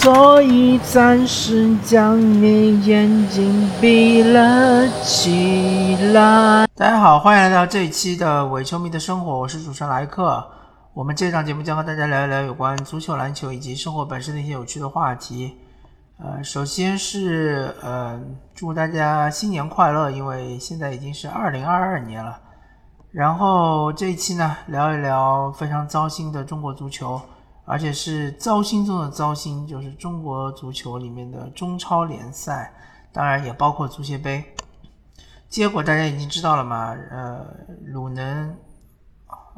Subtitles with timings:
[0.00, 6.68] 所以暂时将你眼睛闭了起来。
[6.76, 10.48] 大家好，欢迎来到这一期的伪球迷的生活，我是主持人莱克。
[10.94, 15.56] 我们这档节目将和大家聊一聊有关足球、篮球以及生活本身的一些有趣的话题。
[16.18, 18.20] 呃，首先是呃，
[18.54, 22.38] 祝大家新年快乐，因为现在已经是二零二二年了。
[23.10, 27.20] 然后这一期呢，聊一聊非常糟心的中国足球。
[27.68, 32.72] 而且是糟心中的糟心，就是中国足球里面的中超联赛，
[33.12, 34.42] 当然也包括足协杯。
[35.50, 36.96] 结果大家已经知道了嘛？
[37.10, 37.46] 呃，
[37.84, 38.56] 鲁能，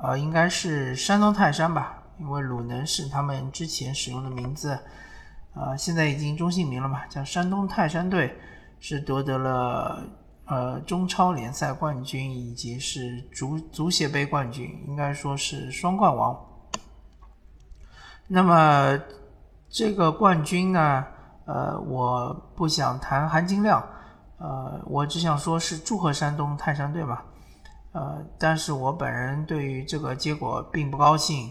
[0.03, 2.03] 呃，应该是山东泰山吧？
[2.19, 4.77] 因为鲁能是他们之前使用的名字，
[5.55, 8.37] 呃，现在已经中性名了嘛，叫山东泰山队，
[8.81, 10.03] 是夺得了
[10.47, 16.37] 呃中超联赛冠军以及是足足协杯冠军，应该说是双冠王。
[18.33, 18.97] 那么
[19.69, 21.05] 这个冠军呢？
[21.47, 23.85] 呃，我不想谈含金量，
[24.39, 27.23] 呃，我只想说是祝贺山东泰山队嘛。
[27.91, 31.51] 呃，但是我本人对于这个结果并不高兴。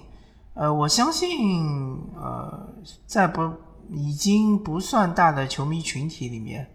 [0.53, 2.69] 呃，我相信，呃，
[3.05, 3.51] 在不
[3.89, 6.65] 已经不算大的球迷群体里面，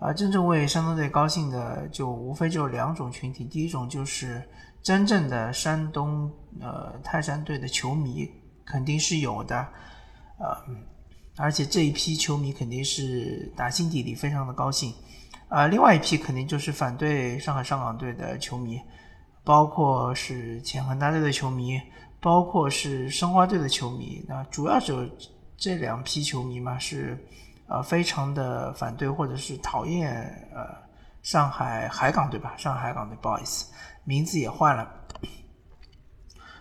[0.00, 3.44] 啊，真正为山东队高兴的就无非就两种群体。
[3.44, 4.42] 第一种就是
[4.82, 6.28] 真正的山东
[6.60, 8.28] 呃泰山队的球迷。
[8.70, 9.66] 肯定是有的，
[10.38, 10.54] 呃，
[11.38, 14.92] 而且这一批球迷肯定是打心底里非常的高兴，
[15.48, 18.78] 啊，另外一批肯定就是反对上海上港队的球迷，
[19.42, 21.80] 包括是前恒大队的球迷，
[22.20, 25.08] 包括是申花队的球迷，那主要就
[25.56, 27.18] 这两批球迷嘛，是
[27.68, 30.12] 呃非常的反对或者是讨厌
[30.54, 30.76] 呃
[31.22, 33.72] 上海海港队吧，上海海港队不好意思，
[34.04, 34.96] 名字也换了。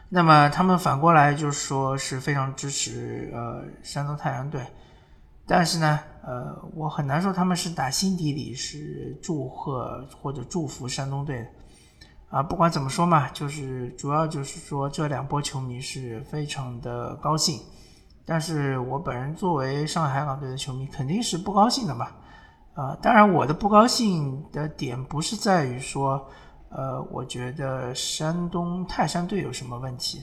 [0.09, 4.66] 那么他们反过来就是说是非常支持呃山东太阳队，
[5.45, 11.47] 但是呢，呃，我很难说他们是打心底里是祝贺或者祝福山东队的，
[12.29, 17.59] 啊，不管怎么说嘛，就是主要就是说这两波球迷是非常的高兴，
[18.25, 22.07] 但是我本人作为上海港队的球迷肯定是不高兴的嘛，
[22.75, 26.25] 啊，当然我的不高兴的点不是在于说。
[26.69, 30.22] 呃，我觉得山东泰山队有什么问题？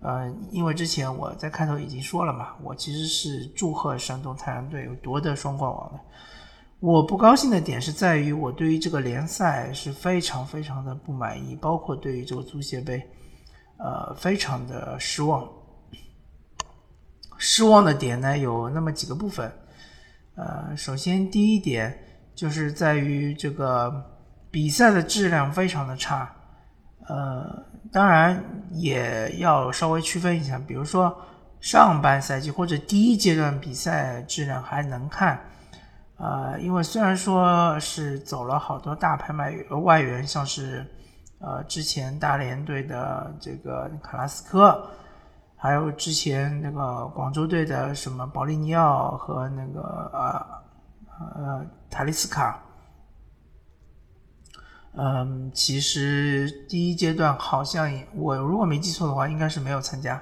[0.00, 6.00] 呃，因为之前我在开头已经说了嘛，我其实是祝贺山东泰山队夺得双冠王的。
[6.80, 13.00] 我不高兴的点是在于，我对于这个联赛是非常非常的不满意，包括对于这个足协杯，
[13.78, 15.48] 呃，非常的失望。
[17.36, 19.52] 失望的点呢有那么几个部分。
[20.34, 21.96] 呃，首先第一点
[22.34, 24.17] 就是在于这个。
[24.50, 26.30] 比赛的质量非常的差，
[27.06, 31.14] 呃，当然也要稍微区分一下，比如说
[31.60, 35.38] 上半赛季或者第一阶段比赛质量还能看，
[36.16, 40.86] 呃，因为虽然说是走了好多大牌卖外援，像是
[41.40, 44.82] 呃之前大连队的这个卡拉斯科，
[45.56, 52.62] 还有之前那个广州队的什么保利尼奥和那个呃呃塔利斯卡。
[54.94, 60.20] 嗯，其实第一阶段好像我如果没记错的话，应该是没有参加。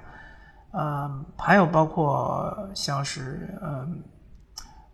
[0.73, 4.03] 嗯，还有包括像是嗯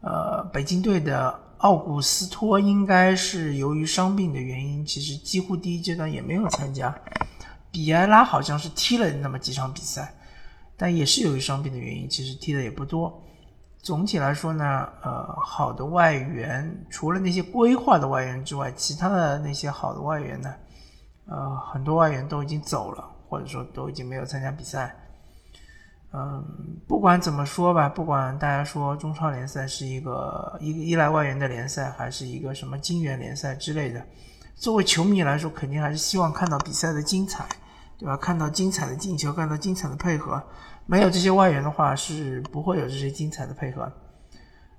[0.01, 6.95] 呃北京队的奥古斯托，应该是由于伤病的原因，其实几乎第一阶段也没有参加。
[7.73, 10.15] 比埃拉好像是踢了那么几场比赛，
[10.77, 13.21] 但也是由于伤病的原因，其实踢的也不多。
[13.83, 20.55] 总体来说呢，呃，好的外援除了那些规划的外援之外，其他的那些好的外援呢，
[21.27, 24.95] 呃，很多外援都已经走了，或者说都已经没有参加比赛。
[26.13, 26.45] 嗯，
[26.87, 34.01] 不管怎么说吧，不管大家说中超联赛是一个一个依赖外援的联赛，还是一个什么金元联赛之类的，
[34.55, 37.49] 作为球迷来说，肯定还是希望看到比赛的精彩，
[37.99, 38.17] 对吧？
[38.17, 40.41] 看到精彩的进球，看到精彩的配合。
[40.87, 43.91] 没有这些外援的话，是不会有这些精彩的配合。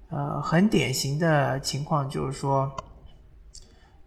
[0.10, 2.72] 呃，很典型的情况就是说，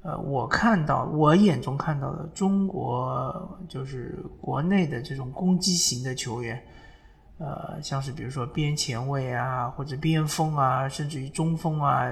[0.02, 6.62] 呃，我看到我眼中看到的中国就是国内的这种攻击型的球员，
[7.38, 12.04] 呃，像是比如说边前卫啊，或者边锋啊，甚至于中锋啊，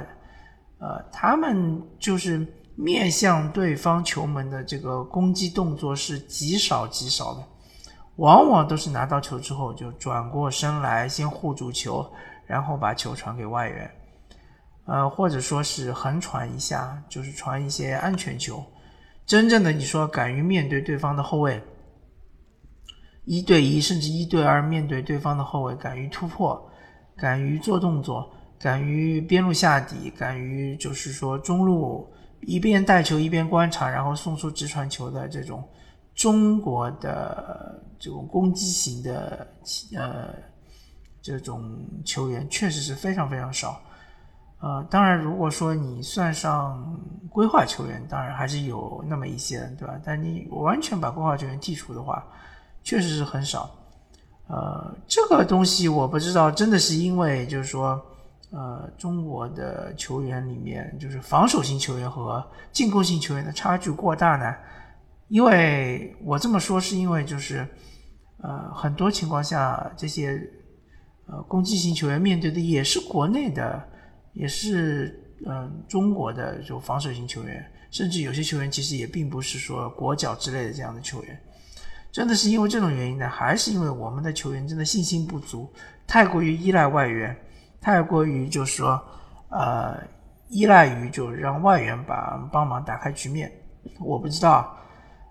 [0.78, 2.44] 呃，他们就是
[2.74, 7.44] 面向对方球门的这个攻击动作是极少极少的。
[8.16, 12.08] 往往都是拿到球之后就转过身来，先护住球，
[12.46, 13.90] 然后把球传给外援，
[14.86, 18.64] 呃，或者说是横传一下，就是传一些安全球。
[19.26, 21.60] 真正的你说敢于面对对方的后卫，
[23.24, 26.70] 一对一甚至一对二面对对方的后卫，敢于突破，
[27.16, 28.30] 敢于做动作，
[28.60, 32.06] 敢于边路下底，敢于就是说中路
[32.42, 35.66] 一边带球一边观察，然后送出直传球的这种
[36.14, 39.46] 中国的这种攻击型的
[39.96, 40.34] 呃
[41.20, 43.80] 这种球员，确实是非常非常少。
[44.60, 49.94] 呃，当然，如果说你算上规划球员，当然还是有那么一些，对吧？
[50.02, 52.24] 但你完全把规划球员剔除的话，
[52.82, 53.70] 确实是很少。
[54.46, 58.00] 呃，这个东西我不知道，真的是因为就是说，
[58.52, 64.54] 呃，中国的球员里面，就是防守型球员和进攻型球员的差距过大呢？
[65.34, 67.66] 因为我这么说是因为就是，
[68.38, 70.40] 呃，很多情况下这些
[71.26, 73.82] 呃攻击型球员面对的也是国内的。
[74.32, 81.40] 也是，嗯，中国的就防守型球员，甚至有些球员其实也并不是说国脚之类的这样的球员，
[82.12, 85.68] 真的是因为这种原因呢，还是因为我们的球员真的信心不足，
[86.06, 87.36] 太过于依赖外援，
[87.80, 89.02] 太过于就是说，
[89.50, 90.00] 呃，
[90.48, 93.50] 依赖于就让外援把帮忙打开局面。
[93.98, 94.76] 我不知道，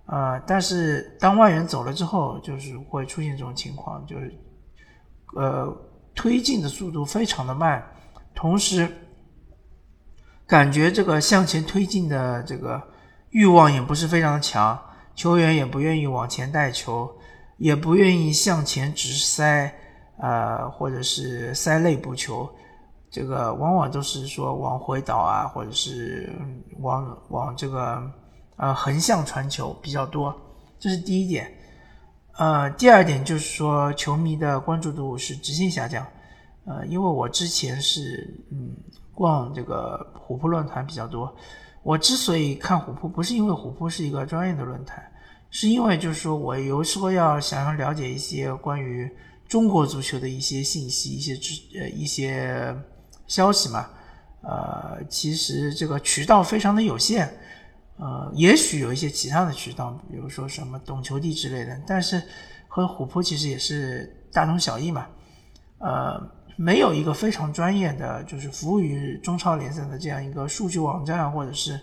[0.05, 4.37] 呃，但是当外援走了之后，就是会出现这种情况，就是，
[5.35, 5.73] 呃，
[6.13, 7.81] 推进的速度非常的慢。
[8.35, 8.87] 同时，
[10.45, 12.81] 感觉这个向前推进的这个
[13.29, 14.77] 欲望也不是非常的强，
[15.15, 17.09] 球员也不愿意往前带球，
[17.57, 19.73] 也不愿意向前直塞，
[20.17, 22.49] 呃，或者是塞内部球，
[23.09, 26.29] 这个往往都是说往回倒啊，或者是
[26.79, 28.03] 往往这个
[28.57, 30.33] 呃横向传球比较多，
[30.79, 31.51] 这是第一点。
[32.37, 36.05] 呃，第二点就是说，球迷的关注度是直线下降。
[36.65, 38.75] 呃，因为我之前是嗯
[39.13, 41.35] 逛这个虎扑论坛比较多，
[41.83, 45.03] 我之所以看虎扑，不是因为虎扑是一个专业的论坛，
[45.51, 49.07] 是因为就是说我有时候要想要了解一些关于
[49.47, 52.75] 中国足球的一些信息、一些知呃一些
[53.27, 53.89] 消息嘛，
[54.41, 57.31] 呃，其实这个渠道非常的有限，
[58.03, 62.21] 呃，也许有一些其他的渠道，比如说什么懂球帝之类的，但是
[62.67, 65.07] 和虎扑其实也是大同小异嘛，
[65.79, 66.21] 呃。
[66.55, 71.79] 没有一个非常专业的，就是服务于中超联赛的这样一个数据网站，或者是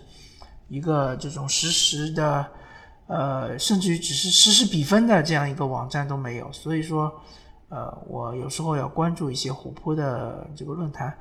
[0.69, 2.47] 一个这种实时的，
[3.07, 6.49] 呃，甚至于只是实时比分的这样一个网站都没有。
[6.53, 7.11] 所以说，
[7.67, 11.13] 呃，我有时候要关注一些虎扑的这个论坛。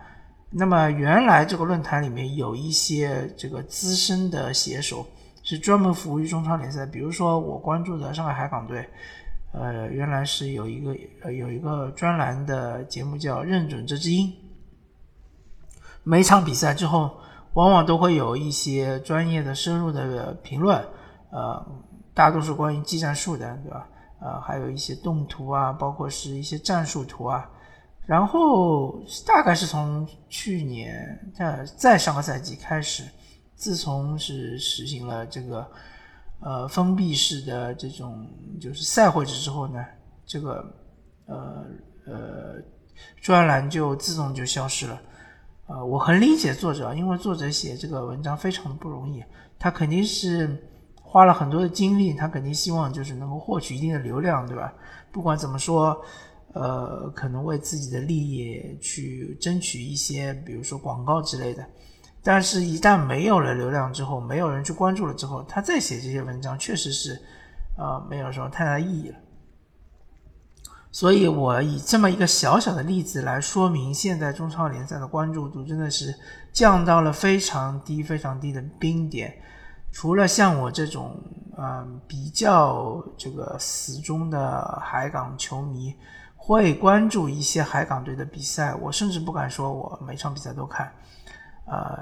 [0.50, 5.06] 那么原来这个论坛里面有一些这个资深的写手
[5.42, 8.88] 是专门服务于中超联赛，比如说我关注的上海海港队。
[9.52, 14.28] 呃，原来是有一个呃有一个专栏的节目叫《认准这只鹰》，
[16.04, 17.10] 每场比赛之后，
[17.54, 20.80] 往往都会有一些专业的、深入的评论，
[21.30, 21.66] 呃，
[22.14, 23.88] 大多数关于技战术的，对吧？
[24.20, 27.50] 呃，还有一些动图啊，包括是一些战术图啊。
[28.06, 33.04] 然后大概是从去年在再上个赛季开始，
[33.54, 35.66] 自从是实行了这个。
[36.42, 38.26] 呃，封闭式的这种
[38.58, 39.84] 就是赛会制之后呢，
[40.24, 40.74] 这个
[41.26, 41.66] 呃
[42.06, 42.54] 呃
[43.20, 44.98] 专栏就自动就消失了。
[45.66, 49.22] 呃，我很理解作者，因为作者写这个文章非常的不容易，
[49.58, 50.66] 他肯定是
[51.02, 54.72] 花了很多的精力，他肯定希望就是能够获取一定的流量，对吧？
[55.12, 56.02] 不管怎么说，
[56.52, 61.64] 呃，可能为自己的利益去争取一些，比如说广告之类的。
[62.22, 67.18] 但是，一旦没有了流量之后，没有人去关注了之后，他再写这些文章，确实是，
[67.78, 69.16] 呃，没有什么太大意义了。
[70.92, 76.12] 所以我以这么一个小小的例子来说明，现在中超联赛的关注度真的是
[76.52, 79.32] 降到了非常低、非常低的冰点。
[79.92, 81.16] 除了像我这种，
[81.56, 85.94] 嗯，比较这个死忠的海港球迷，
[86.42, 90.90] 会关注一些海港队的比赛，我甚至不敢说我每场比赛都看。
[91.66, 92.00] 呃，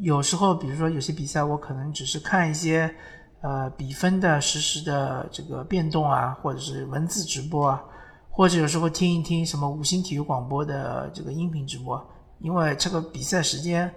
[0.00, 2.94] 有时候，比如说有些比赛，我可能只是看一些
[3.40, 7.82] 呃比分的实时的这个变动啊，或者是文字直播啊，
[8.30, 12.00] 或者有时候听一听什么五星体育广播的这个音频直播，
[12.38, 13.90] 因为这个比赛时间，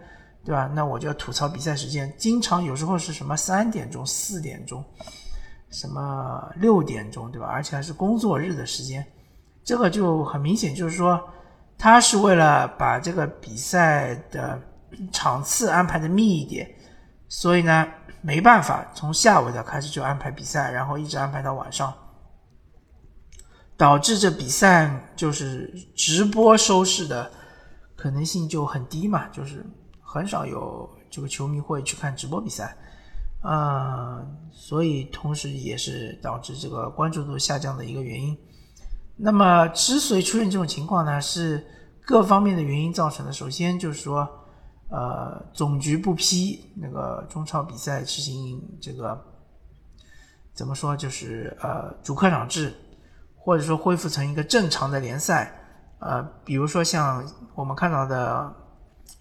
[0.43, 0.65] 对吧？
[0.73, 4.83] 那我就要吐槽比赛时间，经常有时候是什么三点钟、四点钟，
[5.69, 7.47] 什么六点钟，对吧？
[7.47, 9.05] 而且还是工作日的时间，
[9.63, 11.21] 这个就很明显，就是说
[11.77, 14.61] 他是为了把这个比赛的。
[15.13, 16.69] 场次安排的密一点，
[17.29, 17.87] 所以呢，
[18.21, 21.93] 没办法，从下午的开始就安排比赛，然后一直安排到晚上，
[23.77, 27.31] 导致这比赛就是直播收视的
[27.95, 29.65] 可能性就很低嘛，就是
[30.01, 32.75] 很少有这个球迷会去看直播比赛，
[33.39, 38.37] 啊，所以同时也是导致这个关注度下降的一个原因。
[39.23, 41.63] 那么，之所以出现这种情况呢，是
[42.07, 43.31] 各方面的原因造成的。
[43.31, 44.27] 首先就是说，
[44.89, 49.15] 呃，总局不批那个中超比赛实行这个
[50.55, 52.73] 怎么说，就是呃主客场制，
[53.35, 55.55] 或者说恢复成一个正常的联赛。
[55.99, 57.23] 呃，比如说像
[57.53, 58.51] 我们看到的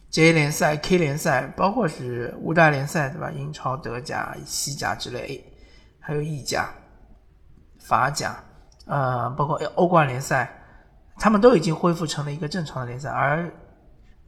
[0.09, 3.31] J 联赛、K 联赛，包括是五大联赛，对吧？
[3.31, 5.45] 英超、德甲、西甲之类，
[6.01, 6.71] 还有意甲、
[7.79, 8.43] 法甲，
[8.91, 10.51] 呃，包括欧冠联赛，
[11.17, 13.09] 他们都已经恢复成了一个正常的联赛。
[13.09, 13.49] 而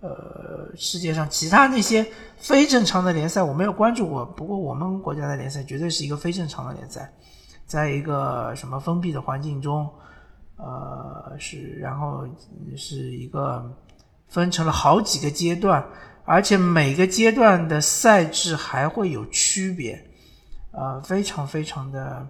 [0.01, 4.25] 呃，世界上其他那些非正常的联赛，我没有关注过。
[4.25, 7.13] 不过我们国家的联赛绝对是一个非正常的联赛，
[7.67, 9.89] 在一个什么封闭的环境中。
[10.57, 12.25] 呃，是，然后
[12.77, 13.69] 是一个
[14.29, 15.85] 分成了好几个阶段，
[16.25, 20.01] 而且每个阶段的赛制还会有区别，
[20.71, 22.25] 呃，非常非常的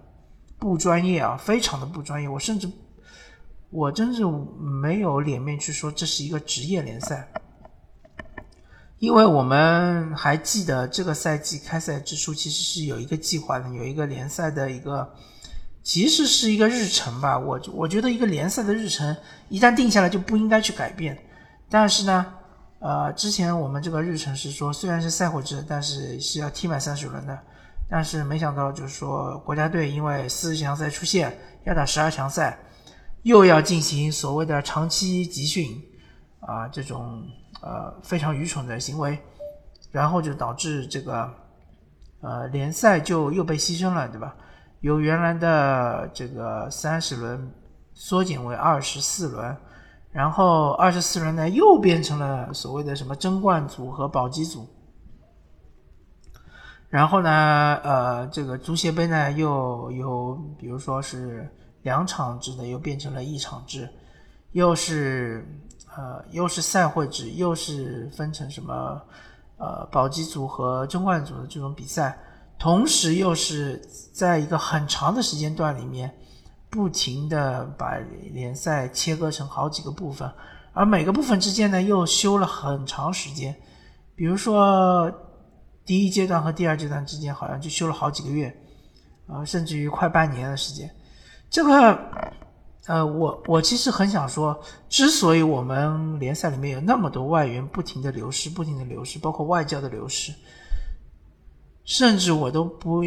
[0.63, 2.29] 不专业啊，非常的不专业。
[2.29, 2.71] 我甚至
[3.69, 4.23] 我真是
[4.81, 7.27] 没有脸面去说这是一个职业联赛，
[8.99, 15.13] 因为我们还记得这个赛季开赛之初其实是有一个计划的，有一个联赛的一个。
[15.83, 19.13] 其实是一个日程吧，我我觉得一个联赛的日程
[19.49, 21.17] 一旦定下来就不应该去改变。
[21.69, 22.25] 但是呢，
[22.79, 27.37] 呃，之前我们这个日程是说虽然是赛会制，但是是要踢满三十轮的。
[27.89, 32.57] 但是没想到就是说国家队因为四十强赛出现要打十二强赛，
[33.21, 35.67] 又要进行所谓的长期集训
[36.39, 37.23] 啊这种
[37.61, 39.17] 呃非常愚蠢的行为，
[39.91, 41.29] 然后就导致这个
[42.21, 44.35] 呃联赛就又被牺牲了，对吧？
[44.81, 47.49] 由原来的这个三十轮
[47.93, 49.55] 缩减为二十四轮，
[50.11, 54.67] 然后二十四轮呢又变成了所谓的什么争冠组和保级组，
[56.93, 61.49] 然后呢，呃，这个足协杯呢又有，比如说是
[61.81, 63.89] 两场制的又变成了一场制，
[64.51, 65.43] 又是
[65.97, 69.01] 呃又是赛会制，又是分成什么
[69.57, 72.15] 呃保级组和争冠组的这种比赛。
[72.59, 73.81] 同时，又是
[74.13, 76.15] 在一个很长的时间段里面，
[76.69, 77.97] 不停的把
[78.31, 80.31] 联赛切割成好几个部分，
[80.73, 83.55] 而每个部分之间呢，又休了很长时间。
[84.15, 85.11] 比如说，
[85.85, 88.55] 第一阶段和第二阶段之间，好像就休了好几个月，
[89.27, 90.89] 啊，甚至于快半年的时间。
[91.49, 91.99] 这个，
[92.87, 94.59] 呃，我我其实很想说，
[94.89, 100.33] 之所以我们联赛里面有那么多外援不停的流失，不停的流失，包括外教的流失。
[101.85, 103.03] 甚至我都不，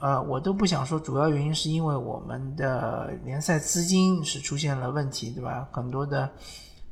[0.00, 5.68] 呃，我都不想说，主要原因是因为我们的联赛资金是出现了问题，对吧？
[5.70, 6.28] 很多的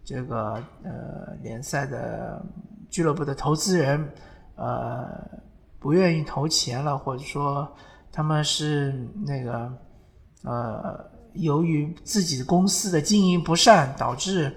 [0.04, 2.44] 这个呃联赛的
[2.90, 4.12] 俱乐部的投资人，
[4.60, 5.08] 呃，
[5.78, 7.66] 不愿意投钱了，或者说
[8.12, 8.92] 他们是
[9.26, 9.72] 那个
[10.44, 14.54] 呃，由于自己公司的经营不善，导致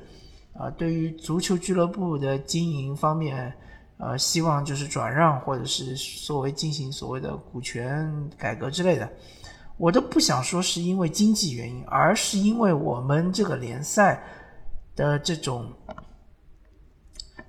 [0.53, 3.53] 啊，对于足球俱乐部的经营方面。
[3.99, 5.95] 呃，希望就是转让，或者是
[6.25, 9.09] 作为进行所谓的股权改革之类的，
[9.77, 14.21] 我都不想说是因为经济原因，而是因为我们这个联赛
[14.93, 15.71] 的这种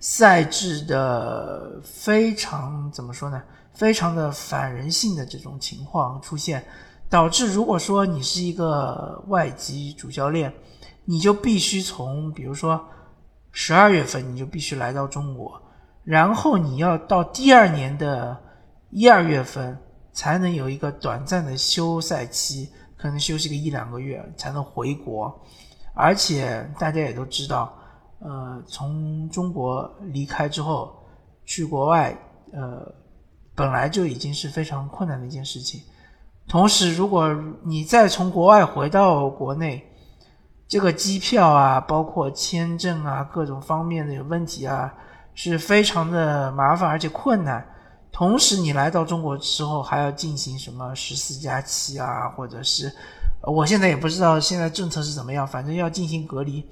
[0.07, 3.43] 赛制的非常怎么说呢？
[3.73, 6.63] 非常的反人性的这种情况出现，
[7.09, 10.53] 导致如果说你是一个外籍主教练，
[11.07, 12.79] 你就必须从比如说
[13.51, 15.59] 十二月份你就必须来到中国。
[16.03, 18.39] 然后你要到第二年的
[18.91, 19.75] 一二月份
[20.13, 25.35] 才能有一个短暂的休赛期，可能休息个一两个月才能回国。
[25.95, 27.75] 而且大家也都知道，
[28.25, 30.93] 呃，从中国离开之后
[31.45, 32.17] 去国外，
[32.53, 32.93] 呃，
[33.55, 35.81] 本来就已经是非常困难的一件事情。
[36.49, 37.29] 同时，如果
[37.63, 39.87] 你再从国外回到国内，
[40.67, 44.93] 这个机票啊，包括签证啊，各种方面的有问题啊。
[45.37, 47.67] 是非常的麻烦而且困难，
[48.13, 52.89] 同时你来到中国之后还要进行什么十四加七啊，或者是
[53.43, 56.65] 我现在也不知道现在政策是怎么样，反正要进行隔离，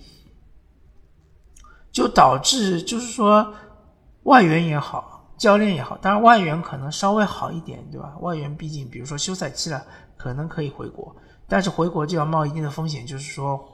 [1.92, 3.54] 就导致就是说
[4.24, 8.14] 外援也好，教练也好，当然外援可能稍微好一点，对吧？
[8.20, 9.84] 外援毕竟比如说休赛期了，
[10.16, 11.14] 可能可以回国，
[11.46, 13.68] 但是回国就要冒一定的风险，就是说。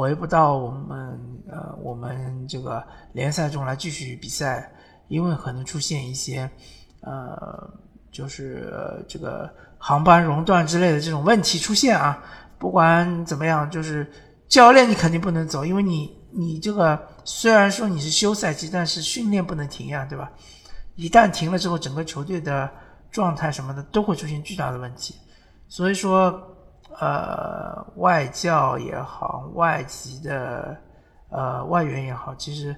[0.00, 2.80] 回不到我们呃我们这个
[3.14, 4.72] 联赛中来继续比赛，
[5.08, 6.48] 因为可能出现一些
[7.00, 7.68] 呃
[8.12, 12.22] 就是这个航班熔断之类的这种问题出现啊。
[12.60, 14.08] 不管怎么样，就是
[14.46, 20.30] 教练你肯定不能走，因为你你这个虽然说你是休赛期，但是训练不能停呀，对吧？
[20.96, 22.70] 一旦停了之后，整个球队的
[23.10, 25.14] 状态什么的都会出现巨大的问题，
[25.68, 26.54] 所以说。
[27.00, 30.76] 呃，外教也好，外籍的
[31.28, 32.74] 呃外援也好，其实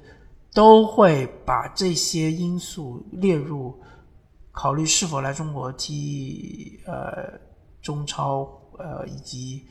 [0.52, 3.80] 都会把这些因素列入
[4.52, 7.32] 考虑是否来中国踢呃
[7.80, 8.40] 中超
[8.78, 9.64] 呃以及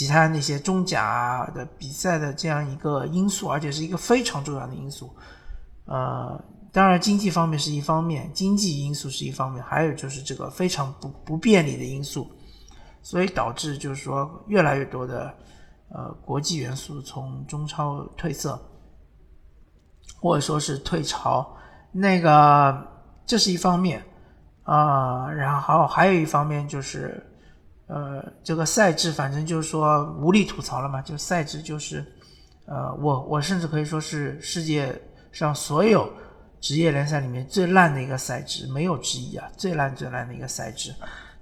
[0.00, 5.14] 其他那些中甲的比赛的这样一个因素，而且是一个非常重要的因素。
[5.84, 6.42] 呃，
[6.72, 12.26] 当然经济方面是一方面，经济因素是一方面，还有就是这个非常不不便利的因素。
[13.02, 15.34] 所以导致就是说，越来越多的
[15.90, 18.58] 呃国际元素从中超褪色，
[20.18, 21.46] 或者说是退潮，
[21.92, 22.88] 那个
[23.26, 24.02] 这是一方面
[24.62, 27.22] 啊，然后还有一方面就是
[27.90, 32.04] 呃这个赛制，反正就是说无力吐槽了嘛，就赛制就是
[32.66, 34.96] 呃我我甚至可以说是世界
[35.32, 36.10] 上所有
[36.60, 40.94] 职业联赛里面最烂的一个赛制，没有之一啊，最烂最烂的一个赛制。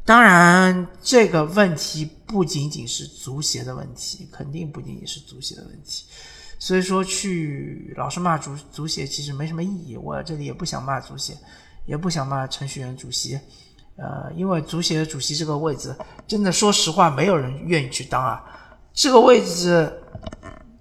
[0.04, 6.06] 当然，这个问题不仅仅是足协的问题，肯定不仅仅是足协的问题。
[6.58, 9.98] 所以说，去老是骂足足协其实没什么意义。
[9.98, 11.36] 我这里也不想骂足协，
[11.84, 13.38] 也不想骂程序员主席。
[13.98, 15.94] 呃，因为足协主席这个位置，
[16.26, 18.42] 真的说实话，没有人愿意去当啊。
[18.94, 19.92] 这个位置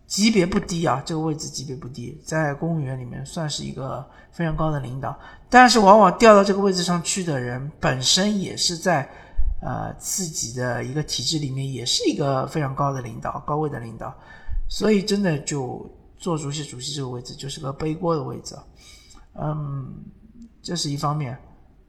[0.06, 5.18] 级别不低啊，这个位置级别不低，在公务员里面算是一个非常高的领导。
[5.50, 9.10] 但是，往往调到这个位置上去的人，本身也是在，
[9.62, 14.14] 呃，自己的一个体制里面，也是一个非常高的领导、高位的领导，
[14.70, 18.56] 所以真的就做足协主席这个位置就是个背锅的位置，
[19.40, 20.04] 嗯，
[20.62, 21.38] 这是一方面。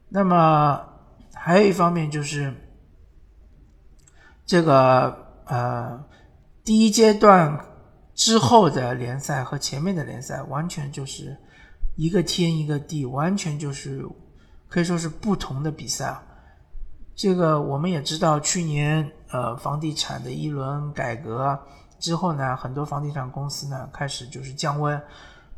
[0.07, 0.81] 那么
[1.33, 2.53] 还有一方面就是，
[4.45, 6.03] 这个呃，
[6.63, 7.65] 第一阶段
[8.13, 11.37] 之后的联赛和前面的联赛完全就是。
[11.95, 14.07] 一个天一个地，完全就是
[14.69, 16.23] 可以说是不同的比赛啊。
[17.13, 21.59] 这个我们也知道，去年呃房地产的一轮改革
[21.99, 25.01] 之后呢，很多房地产公司呢开始就是降温，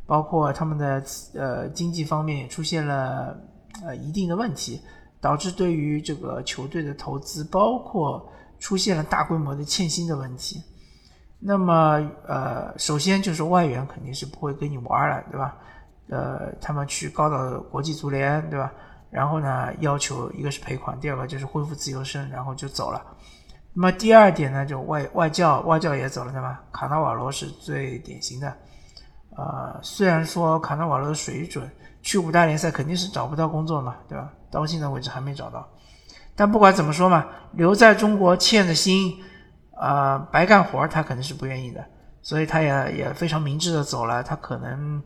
[0.08, 1.04] 包括他们的
[1.36, 3.40] 呃经济方面也出现了
[3.86, 4.82] 呃一定的问题，
[5.22, 8.28] 导致对于这个球队的投资，包括
[8.60, 10.62] 出现了大规模的欠薪的问题。
[11.40, 15.58] 那么呃，首先就是外援肯定是不会跟你玩了，对吧？
[16.10, 18.72] 呃，他们去告到国际足联，对吧？
[19.10, 23.02] 然后呢，要求一个是赔款，第二个就是恢复自由身，然后就走了。
[23.74, 26.62] 那么第二点呢，就外外教，外教也走了，对吧？
[26.72, 28.54] 卡纳瓦罗是最典型的。
[29.38, 31.70] 呃，虽然说卡纳瓦罗的水准
[32.02, 34.32] 去五大联赛肯定是找不到工作嘛，对吧？
[34.52, 35.68] 到现在为止还没找到。
[36.36, 39.18] 但不管怎么说嘛，留在中国欠的心，
[39.80, 41.84] 呃，白干活他肯定是不愿意的，
[42.22, 44.22] 所以他也也非常明智的走了。
[44.22, 45.02] 他可能。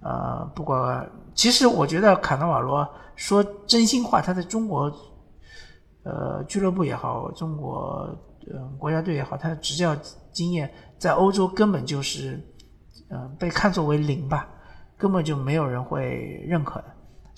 [0.00, 4.88] 呃，不过其实我觉得卡纳瓦罗说真心话，他在中国，
[6.04, 8.08] 呃，俱乐部也好，中国
[8.48, 9.96] 呃国家队也好，他的执教
[10.30, 12.40] 经验在欧洲根本就是，
[13.10, 14.48] 嗯，被看作为零吧，
[14.96, 16.84] 根本就没有人会认可的。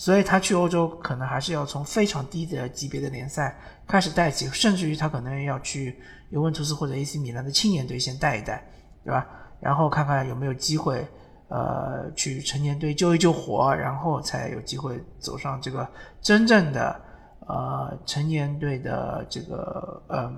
[0.00, 3.54] 所以他去欧洲可能还是要从非常低的级别的联赛
[3.86, 8.66] 开始带起，甚至于他可能要去尤文图斯或者 AC 米兰的青年队先带一带，
[9.04, 9.26] 对吧？
[9.60, 11.06] 然后看看有没有机会。
[11.48, 15.86] 呃，去成年队救一救火，然后才有机会走上这个
[16.22, 16.98] 真正的
[17.40, 20.32] 呃成年队的这个呃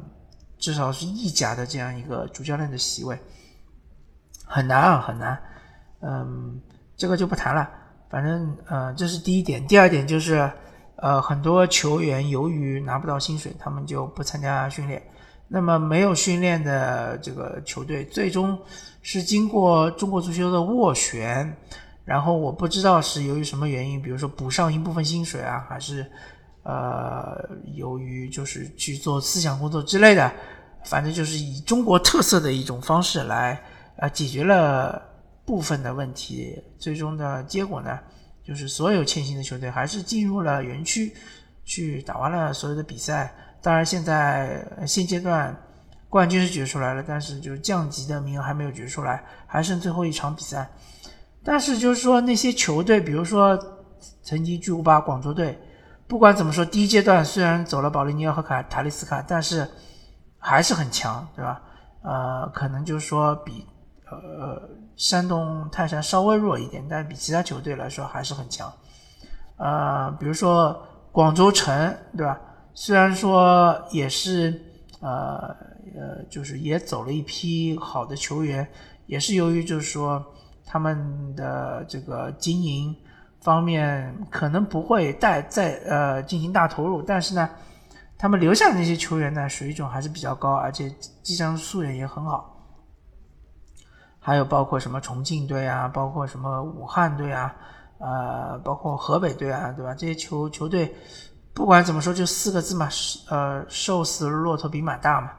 [0.59, 3.17] 至少是意甲的这样一个主教练的席位，
[4.47, 5.39] 很难啊，很难。
[6.01, 6.59] 嗯，
[6.97, 7.71] 这个就不谈了。
[8.13, 9.67] 反正呃，这是第一点。
[9.67, 10.49] 第二点就是
[10.97, 15.03] 呃，很多球员由于拿不到薪水，他们就不参加训练。
[15.49, 18.59] 那么没有训练的这个球队，最终
[19.01, 21.57] 是经过中国足球的斡旋，
[22.05, 26.07] 然后我不知道是由于什么原因，比如说补上一部分薪水啊，还是
[26.65, 30.31] 呃由于就是去做思想工作之类的，
[30.85, 33.59] 反正就是以中国特色的一种方式来
[33.97, 35.03] 啊解决了
[35.45, 36.63] 部分的问题。
[36.79, 37.99] 最终的结果呢，
[38.45, 41.15] 就是所有欠薪的球队还是进入了园区
[41.65, 43.35] 去打完了所有的比赛。
[43.63, 45.57] 当然，现在现阶段
[46.09, 50.69] 冠军是决出来了，但是就是降级的名额还没有决出来，还剩最后一场比赛。
[51.45, 53.59] 但是就是说那些球队，比如说
[54.23, 55.59] 曾经巨无霸广州队，
[56.09, 59.67] 不管怎么说，第一阶段虽然走了保利尼奥和卡塔利斯卡，但是
[60.39, 61.63] 还是很强，对吧？
[62.03, 63.65] 呃，可能就是说比
[64.11, 64.61] 呃
[64.97, 68.73] 山东泰山稍微弱一点，但比其他球队来说还是很强。
[69.57, 72.39] 呃，比如说广州城，对吧？
[72.75, 74.61] 虽然说也是，
[75.01, 75.55] 呃
[75.95, 78.67] 呃，就是也走了一批好的球员，
[79.07, 80.25] 也是由于就是说
[80.65, 82.97] 他们的这个经营
[83.41, 87.49] 方面可能不会带再呃进行大投入，但是呢，
[88.17, 90.89] 他们留下的那些球员呢水准还是比较高，而且
[91.23, 92.52] 技战术素养也很好。
[94.25, 97.53] 还有包括什么重庆队啊，包括什么武汉队啊，
[97.99, 99.93] 呃，包括河北队啊，对吧？
[99.95, 100.95] 这些球球队，
[101.53, 102.89] 不管怎么说，就四个字嘛，
[103.29, 105.31] 呃，瘦死骆驼比马大嘛，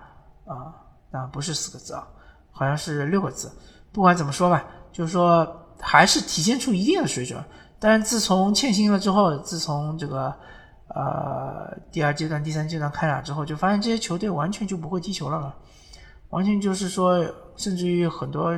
[0.46, 0.76] 啊，
[1.12, 2.06] 啊，不是四个字啊，
[2.52, 3.50] 好像是六个字。
[3.94, 5.48] 不管怎么说吧，就是说
[5.80, 7.42] 还是体现出一定的水准。
[7.80, 10.34] 但是自从欠薪了之后，自从这个
[10.88, 15.54] 呃第二阶段、第三阶段开打之后，就发现这些球队完全就不会踢球了嘛，
[16.30, 17.24] 完全就是说，
[17.56, 18.58] 甚至于很多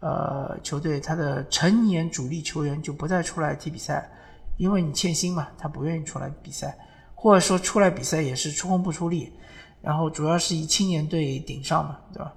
[0.00, 4.10] 呃球队他的成年主力球员就不再出来踢比赛，
[4.56, 6.76] 因为你欠薪嘛，他不愿意出来比赛，
[7.14, 9.32] 或者说出来比赛也是出工不出力，
[9.80, 12.34] 然后主要是以青年队顶上嘛，对吧？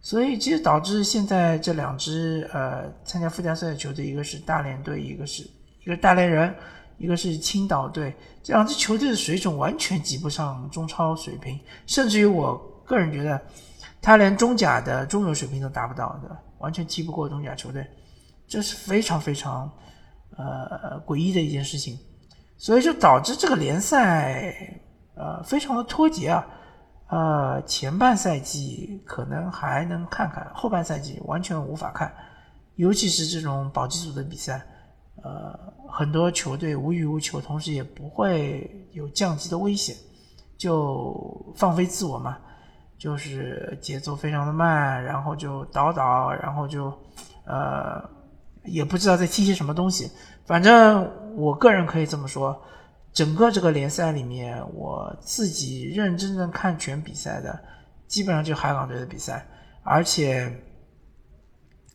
[0.00, 5.42] 所以，其实导致现在这两支呃参加附加赛的球队，一个是大连队，一个是
[5.82, 6.54] 一个大连人，
[6.98, 12.56] 一个是青岛队，这两支球队的水准完全及不上中超水平，甚至于我
[12.86, 13.40] 个人觉得，
[14.00, 17.86] 他连中甲的中游水平都达不到的，完全踢不过中甲球队，
[18.46, 19.70] 这是非常非常
[20.36, 21.98] 呃诡异的一件事情，
[22.56, 24.54] 所以就导致这个联赛
[25.14, 26.46] 呃非常的脱节啊。
[27.10, 32.12] 呃，前半赛季可能还能看看，后半赛季完全无法看，
[32.76, 34.60] 尤其是这种保级组的比赛，
[35.22, 35.58] 呃，
[35.90, 39.96] 很多球队无欲无求，同时也不会有降级的危险，
[40.58, 42.36] 就放飞自我嘛，
[42.98, 46.92] 就是节奏非常的慢，然后就倒倒，然后就
[47.46, 48.02] 呃，
[48.64, 50.10] 也不知道在踢些什么东西，
[50.44, 52.60] 反正我个人可以这么说。
[53.10, 57.58] 整个这个联赛里面，我自己认真正看全比赛的，
[58.06, 59.44] 基本上就海港队的比赛，
[59.82, 60.52] 而且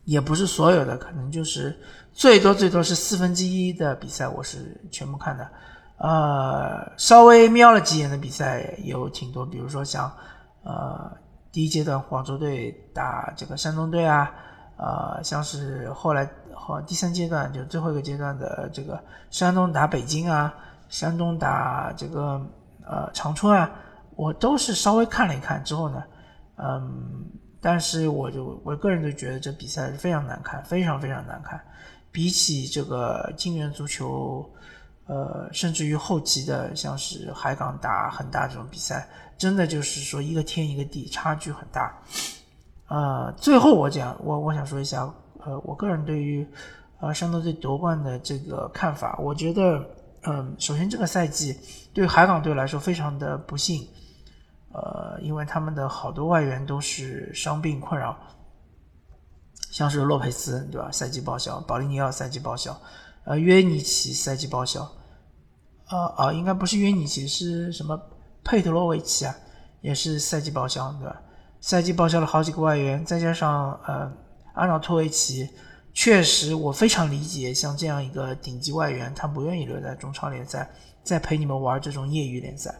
[0.04, 1.74] 也不是所有的，可能就是
[2.12, 5.48] 最多最多是四分之一的比赛，我是全部看的。
[5.96, 10.12] 呃，稍微瞄了几眼的比赛有挺多，比如说像
[10.64, 11.12] 呃
[11.52, 14.34] 第一阶段广州队打这个山东队啊，
[14.76, 18.98] 呃，像是后来和第三阶段就最后一个阶段的这个
[19.30, 20.52] 山东打北京啊。
[20.90, 22.40] 山东打这个
[22.86, 23.68] 呃长春啊，
[24.14, 26.04] 我都是稍微看了一看之后呢，
[26.56, 27.24] 嗯，
[27.60, 31.60] 但是我就我个人就觉得这比赛是非常难看，非常非常难看。
[32.12, 34.48] 比起这个金元足球，
[35.06, 42.02] 呃，甚至于后期的像是海港打恒大这种比赛，真的就是说一个天一个地，差距很大。
[42.88, 45.12] 呃，最后我讲，我我想说一下，
[45.44, 46.46] 呃，我个人对于
[47.00, 49.84] 呃山东队夺冠的这个看法，我觉得。
[50.26, 51.54] 嗯，首先这个赛季
[51.92, 53.86] 对海港队来说非常的不幸，
[54.72, 58.16] 呃，因为他们的好多外援都是伤病困扰，
[59.70, 60.90] 像是洛佩斯对吧？
[60.90, 62.74] 赛季报销，保利尼奥赛季报销，
[63.26, 64.80] 呃，约尼奇赛季报销，
[65.88, 67.94] 啊啊，应该不是约尼奇，是什么
[68.44, 69.34] 佩特罗维奇啊，
[69.80, 71.20] 也是赛季报销对吧？
[71.60, 74.12] 赛季报销了好几个外援，再加上呃，
[74.52, 75.48] 阿瑙托维奇。
[75.94, 80.68] 确实，我非常理解，像这样一个顶级外援，他不愿意留在中超联赛，
[81.04, 82.74] 再陪你们玩这种业余联赛。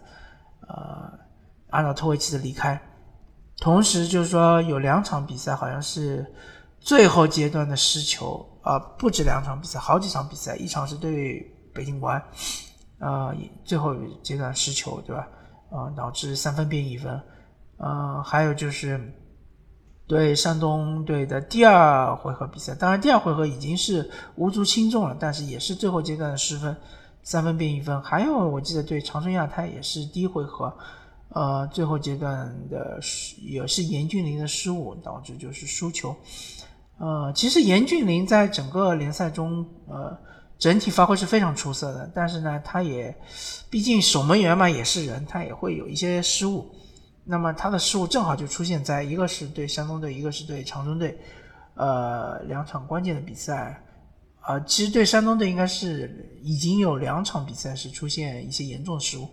[0.66, 1.10] 呃，
[1.70, 2.76] 按照托维奇的离开，
[3.58, 6.26] 同时就是说有两场比赛好像是
[6.80, 11.40] 最后阶段的失球啊，不止两场比赛，好几场比赛，一场是对
[11.72, 12.20] 北京国安，
[12.98, 13.32] 啊，
[13.64, 15.28] 最后阶段失球，对吧？
[15.70, 17.20] 啊，导致三分变一分。
[17.78, 19.00] 嗯，还有就是。
[20.06, 26.76] 对山东队的第二回合比赛，当然第二回合已经是无足轻重了，但是也是最后阶段的失分，
[27.22, 27.98] 三分变一分。
[28.02, 30.70] 还有我记得对长春亚泰也是第一回合，
[31.30, 33.00] 呃，最后阶段的
[33.40, 36.14] 也是严俊凌的失误导致就是输球。
[36.98, 40.14] 呃，其实严俊凌在整个联赛中，呃，
[40.58, 43.14] 整体发挥是非常出色的，但是呢，他也
[43.68, 46.70] 毕竟守门员嘛，也是人，他也会有一些失误。
[47.24, 51.18] 那么他的失误正好就出现在一个是对山东队，一个是对长春队，
[51.74, 53.82] 呃，两场关键的比赛，
[54.40, 59.28] 啊，其实对山东队应该是已经有两场比赛是出现一些严重失误，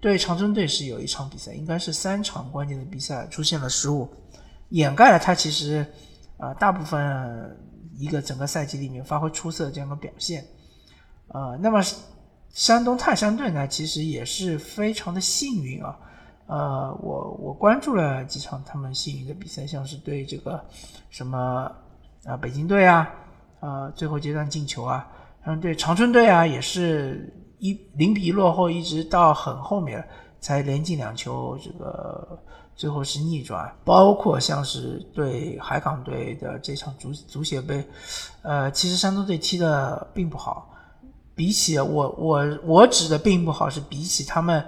[0.00, 4.08] 对长春队是有一场比赛，应该是三场关键的比赛出现了失误，
[4.70, 5.86] 掩盖了他其实
[6.38, 7.54] 啊大部分
[7.98, 10.42] 一个整个赛季里面发挥出色的这样的表现，
[11.28, 11.82] 呃，那么
[12.50, 15.98] 山东泰山队呢，其实也是非常的幸运啊。
[16.46, 20.62] 呃，我我关注了几场他们幸运的比赛，像是对这个
[21.08, 21.72] 什么
[22.24, 23.10] 啊北京队啊，
[23.60, 25.08] 啊最后阶段进球啊，
[25.46, 30.06] 嗯对长春队啊也是一零比一落后，一直到很后面
[30.38, 32.38] 才连进两球，这个
[32.76, 33.74] 最后是逆转。
[33.82, 37.82] 包括像是对海港队的这场足足协杯，
[38.42, 40.73] 呃其实山东队踢的并不好，
[41.34, 44.64] 比起我我我指的并不好是比起他们。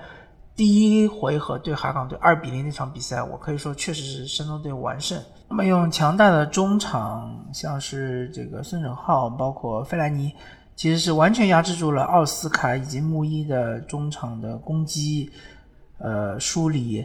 [0.55, 5.23] 第一回合对海港队二比零那场比赛，我可以说确实是山东队完胜。
[5.51, 10.33] 那么用强大的中场，像是这个孙准浩，包括费莱尼，
[10.75, 15.31] 其实是完全压制住了奥斯卡以及穆伊的中场的攻击，
[15.99, 17.05] 呃，梳理，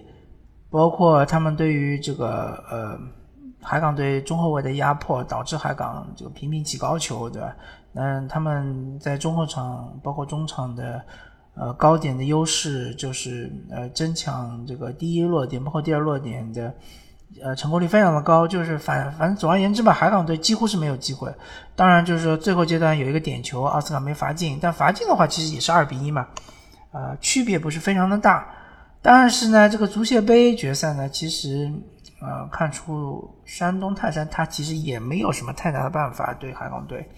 [0.70, 2.98] 包括他们对于这个呃
[3.62, 7.56] 海港队中后卫的压迫，导致海港就频频起高球，对吧？
[7.94, 11.02] 嗯，他们在中后场，包括中场的。
[11.54, 16.74] 呃，高点的优势就是呃，争抢这个第一落点，包括第二落点的，
[17.44, 18.48] 呃，成功率非常的高。
[18.48, 21.30] 就是反反正总而言之吧，海港队几乎是没有机会。
[21.76, 26.26] 当然，就是说最后阶段有一个点球，奥斯卡没罚进，但罚进的话其实也是二比一嘛，
[26.94, 28.48] 呃，区别不是非常的大。
[29.02, 31.70] 但是呢，这个足协杯决赛呢，其实
[32.22, 37.10] 呃，看出山东泰山他其实也没有什么太大的办法对海港队。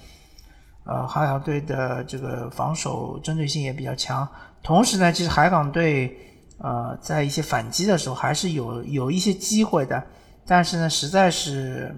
[0.86, 4.28] 呃，海港队的这个防守针对性也比较强，
[4.62, 6.18] 同时呢，其实海港队
[6.58, 10.04] 呃在一些反击的时候还是有有一些机会的，
[10.46, 11.96] 但是呢，实在是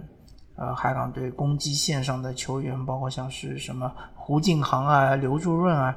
[0.55, 5.95] 呃海港队攻击线上的球员，包括像是什么胡敬航啊、刘祝润啊，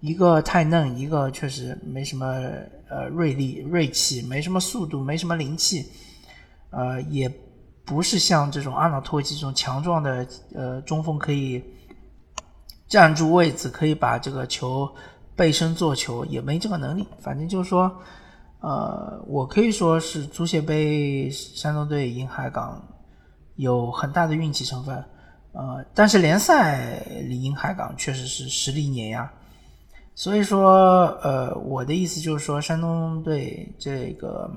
[0.00, 2.26] 一个太嫩，一个确实没什么
[2.90, 5.88] 呃锐利、锐气，没什么速度，没什么灵气，
[6.76, 7.32] 呃，也
[7.84, 11.62] 不是像这种阿瑙托维奇这种强壮的呃中锋可以。
[12.86, 14.88] 站住位置可以把这个球
[15.34, 17.08] 背身做球，也没这个能力。
[17.18, 17.90] 反正就是说，
[18.60, 22.80] 呃，我可以说是足协杯山东队赢海港
[23.56, 25.02] 有很大的运气成分，
[25.52, 29.28] 呃，但是联赛里赢海港确实是实力碾压。
[30.14, 34.48] 所以说，呃，我的意思就是说，山东队这个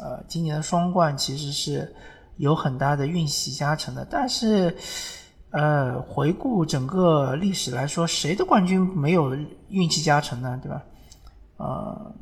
[0.00, 1.94] 呃今年的双冠其实是
[2.36, 4.76] 有很大的运气加成的，但是。
[5.50, 9.34] 呃，回顾整个历史来说，谁的冠军没有
[9.68, 10.58] 运气加成呢？
[10.62, 10.82] 对吧？
[11.56, 12.14] 呃，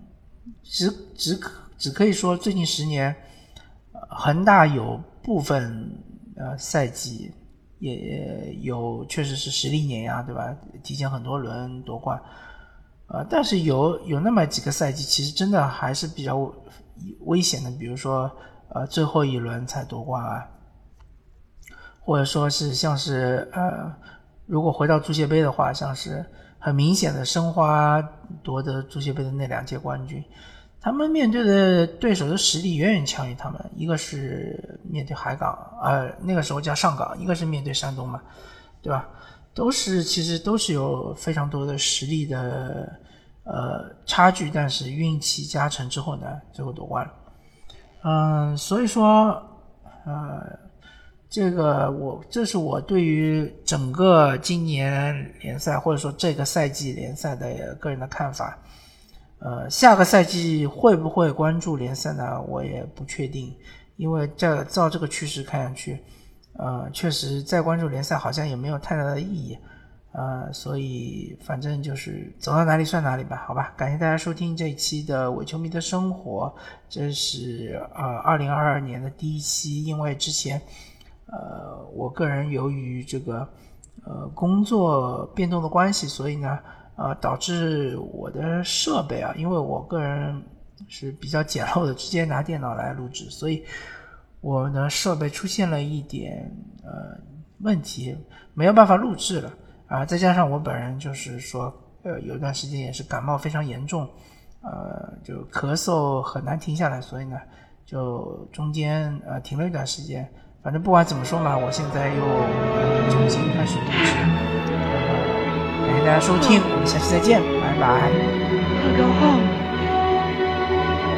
[0.62, 3.16] 只只可只可以说，最近十年，
[4.08, 5.90] 恒大有部分
[6.36, 7.32] 呃赛季
[7.80, 10.54] 也有确实是实力碾压，对吧？
[10.84, 12.20] 提前很多轮夺冠，
[13.08, 16.54] 呃，但是有有那么几个赛季，其实真的还是比较
[17.20, 18.30] 危险的，比如说
[18.68, 20.50] 呃最后一轮才夺冠啊。
[22.06, 23.90] 或者说是像是呃，
[24.44, 26.22] 如果回到足协杯的话，像是
[26.58, 27.98] 很明显的申花
[28.42, 30.22] 夺得足协杯的那两届冠军，
[30.82, 33.58] 他们面对的对手的实力远远强于他们。
[33.74, 38.20] 一个是面对海港，呃，那个时候叫上港；一个是面对山东嘛，
[38.82, 39.08] 对吧？
[39.54, 42.92] 都是其实都是有非常多的实力的
[43.44, 47.08] 呃差距，但是运气加成之后呢，最后夺冠。
[48.02, 49.42] 嗯，所以说
[50.04, 50.64] 呃。
[51.30, 58.56] 这个我这是我对于整个今年联赛或者说这个赛季联赛的个人的看法。
[59.40, 62.40] 呃，下个赛季会不会关注联赛呢？
[62.42, 63.52] 我也不确定，
[63.96, 66.00] 因为这照这个趋势看上去，
[66.56, 69.58] 呃，确实再关注联赛好像也没有太大的意义。
[70.14, 73.74] 呃，所以反正就是走到哪里算哪里吧，好吧。
[73.76, 76.54] 感谢大家收听这一期的伪球迷的生活，
[76.88, 80.60] 这是呃二零二二年的第一期，因为之前。
[81.26, 83.48] 呃，我个人由于这个
[84.04, 86.58] 呃工作变动的关系，所以呢，
[86.96, 90.40] 呃，导致我的设备啊，因为我个人
[90.86, 93.64] 是比较简陋的，直接拿电脑来录制，所以
[94.42, 96.48] 我的设备出现了一点
[96.84, 97.18] 呃
[97.60, 98.14] 问题，
[98.52, 99.50] 没有办法录制了
[99.86, 104.08] 啊，再加上我本人就是说，呃，有一段时间也是感冒非常严重，
[104.62, 107.36] 呃，就咳嗽很难停下来，所以呢，
[107.84, 110.28] 就中间呃停了一段时间。
[110.62, 112.22] 反正不管怎么说嘛，我现在又
[113.10, 114.14] 重新开始主持。
[115.84, 118.10] 感谢大家收听，我们下期再见，拜拜。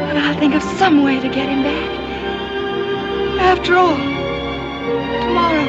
[0.08, 1.94] But I'll think of some way to get him back.
[3.38, 3.96] After all,
[5.20, 5.66] tomorrow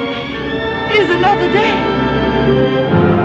[0.94, 1.97] is another day.
[2.48, 3.17] Thank you.